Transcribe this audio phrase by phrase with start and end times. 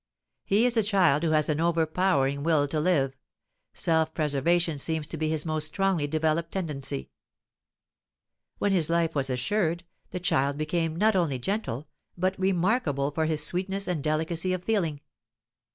[0.43, 3.15] He is a child who has an overpowering will to live:
[3.75, 7.11] self preservation seems to be his most strongly developed tendency.
[8.57, 11.87] When his life was assured, the child became not only gentle,
[12.17, 15.01] but remarkable for his sweetness and delicacy of feeling.